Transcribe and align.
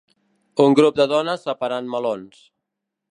Un 0.63 0.77
grup 0.79 0.97
de 1.01 1.07
dones 1.11 1.45
separant 1.49 1.91
melons. 1.97 2.41